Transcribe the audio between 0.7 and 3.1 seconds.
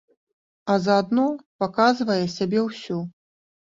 А заадно паказвае сябе ўсю.